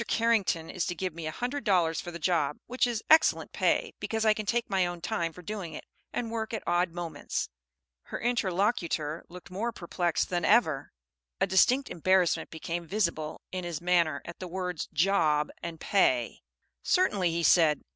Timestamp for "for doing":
5.31-5.75